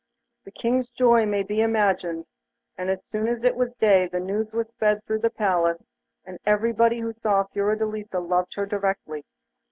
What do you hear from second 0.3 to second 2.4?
The King's joy may be imagined,